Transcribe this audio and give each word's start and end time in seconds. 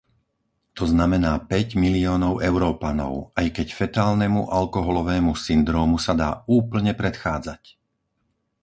To 0.77 0.83
znamená 0.93 1.33
päť 1.49 1.67
miliónov 1.83 2.33
Európanov, 2.49 3.13
aj 3.39 3.47
keď 3.61 3.67
fetálnemu 3.79 4.41
alkoholovému 4.59 5.33
syndrómu 5.47 5.97
sa 6.05 6.13
dá 6.21 6.29
úplne 6.57 6.91
predchádzať. 7.01 7.61